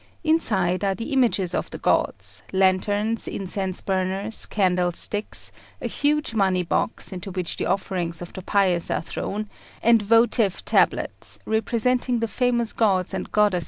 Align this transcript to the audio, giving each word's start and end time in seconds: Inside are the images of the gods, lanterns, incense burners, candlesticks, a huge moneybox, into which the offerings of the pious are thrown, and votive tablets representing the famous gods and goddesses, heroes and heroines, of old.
Inside 0.23 0.83
are 0.83 0.95
the 0.95 1.13
images 1.13 1.53
of 1.53 1.69
the 1.69 1.77
gods, 1.77 2.41
lanterns, 2.51 3.27
incense 3.27 3.81
burners, 3.81 4.47
candlesticks, 4.47 5.51
a 5.79 5.85
huge 5.85 6.31
moneybox, 6.33 7.13
into 7.13 7.29
which 7.29 7.57
the 7.57 7.67
offerings 7.67 8.19
of 8.19 8.33
the 8.33 8.41
pious 8.41 8.89
are 8.89 9.03
thrown, 9.03 9.47
and 9.83 10.01
votive 10.01 10.65
tablets 10.65 11.37
representing 11.45 12.17
the 12.17 12.27
famous 12.27 12.73
gods 12.73 13.13
and 13.13 13.31
goddesses, 13.31 13.31
heroes 13.31 13.31
and 13.31 13.31
heroines, 13.31 13.53
of 13.53 13.53
old. 13.53 13.59